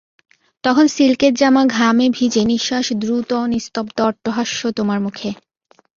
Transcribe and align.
তখন 0.63 0.85
সিল্কের 0.87 1.33
জামা 1.33 1.63
ঘামে 1.67 2.05
ভিজে, 2.09 2.41
নিশ্বাস 2.45 2.87
দ্রুত, 2.93 3.31
নিস্তব্ধ 3.47 3.97
অট্টহাস্য 4.01 4.61
তোমার 4.71 4.99
মুখে। 4.99 5.29